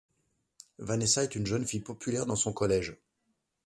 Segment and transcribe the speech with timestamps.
[0.79, 2.97] Vanessa est une jeune fille populaire dans son collège.